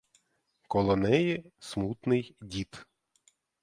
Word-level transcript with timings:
Коло 0.67 0.95
неї 0.95 1.45
смутний 1.59 2.35
дід. 2.41 2.85